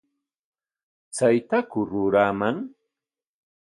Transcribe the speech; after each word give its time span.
¿Chaytaku 1.15 1.79
ruraaman? 1.89 2.57